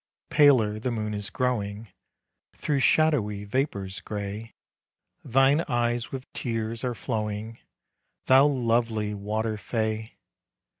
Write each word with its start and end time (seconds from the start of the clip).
Paler 0.31 0.79
the 0.79 0.89
moon 0.89 1.13
is 1.13 1.29
growing 1.29 1.87
Through 2.55 2.79
shadowy 2.79 3.43
vapors 3.43 3.99
gray. 4.01 4.55
Thine 5.23 5.61
eyes 5.67 6.11
with 6.11 6.25
tears 6.33 6.83
are 6.83 6.95
flowing, 6.95 7.59
Thou 8.25 8.47
lovely 8.47 9.13
water 9.13 9.57
fay! 9.57 10.17